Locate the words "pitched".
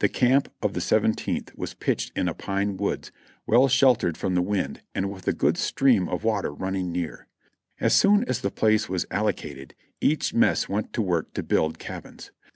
1.72-2.12